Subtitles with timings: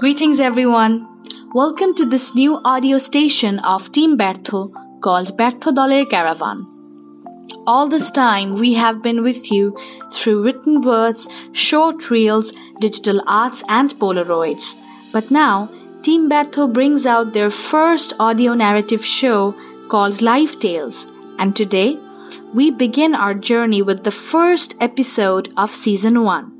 [0.00, 1.06] Greetings, everyone.
[1.52, 6.66] Welcome to this new audio station of Team Bertho called Berthodoler Caravan.
[7.66, 9.76] All this time, we have been with you
[10.10, 14.74] through written words, short reels, digital arts, and Polaroids.
[15.12, 15.68] But now,
[16.00, 19.54] Team Bertho brings out their first audio narrative show
[19.90, 21.06] called Life Tales,
[21.38, 21.98] and today
[22.54, 26.56] we begin our journey with the first episode of season 1.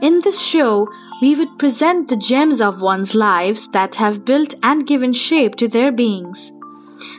[0.00, 0.88] In this show,
[1.20, 5.66] we would present the gems of one's lives that have built and given shape to
[5.66, 6.52] their beings.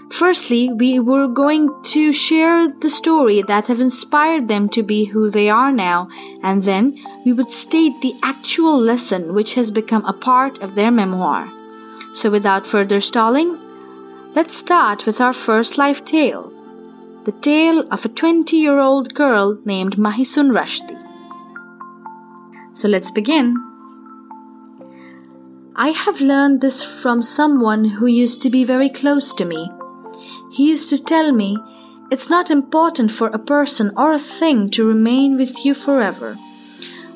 [0.10, 5.30] Firstly, we were going to share the story that have inspired them to be who
[5.30, 6.10] they are now,
[6.44, 10.92] and then we would state the actual lesson which has become a part of their
[10.92, 11.50] memoir.
[12.14, 13.58] So, without further stalling,
[14.36, 16.52] let's start with our first life tale
[17.26, 20.98] the tale of a 20 year old girl named Mahisun Rashti.
[22.74, 23.56] So, let's begin.
[25.82, 29.72] I have learned this from someone who used to be very close to me.
[30.52, 31.58] He used to tell me
[32.12, 36.38] it's not important for a person or a thing to remain with you forever.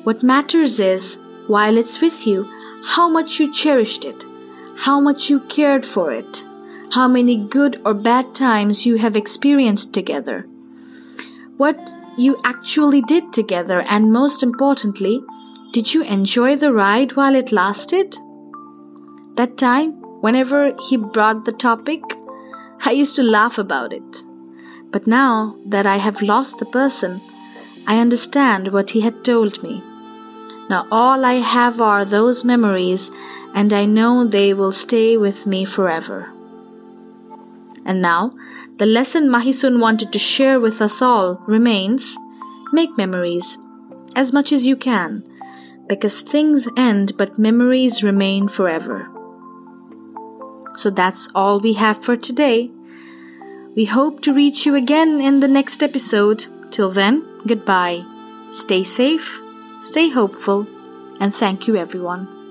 [0.04, 2.48] What matters is, while it's with you,
[2.86, 4.24] how much you cherished it,
[4.76, 6.42] how much you cared for it,
[6.90, 10.46] how many good or bad times you have experienced together,
[11.58, 15.22] what you actually did together, and most importantly,
[15.74, 18.16] did you enjoy the ride while it lasted?
[19.36, 22.00] That time, whenever he brought the topic,
[22.84, 24.22] I used to laugh about it.
[24.92, 27.20] But now that I have lost the person,
[27.84, 29.82] I understand what he had told me.
[30.70, 33.10] Now all I have are those memories,
[33.54, 36.30] and I know they will stay with me forever.
[37.84, 38.34] And now,
[38.76, 42.16] the lesson Mahisun wanted to share with us all remains
[42.72, 43.58] make memories
[44.14, 45.24] as much as you can,
[45.88, 49.08] because things end but memories remain forever.
[50.74, 52.70] So that's all we have for today.
[53.76, 56.44] We hope to reach you again in the next episode.
[56.70, 58.04] Till then, goodbye.
[58.50, 59.40] Stay safe,
[59.80, 60.66] stay hopeful,
[61.20, 62.43] and thank you, everyone.